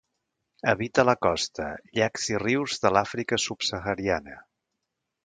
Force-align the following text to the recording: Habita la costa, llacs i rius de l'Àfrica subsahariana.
Habita 0.71 1.03
la 1.09 1.13
costa, 1.25 1.67
llacs 1.99 2.25
i 2.31 2.39
rius 2.45 2.79
de 2.87 2.93
l'Àfrica 2.97 3.39
subsahariana. 3.45 4.35